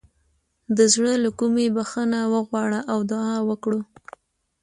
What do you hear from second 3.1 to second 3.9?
دعا وکړو.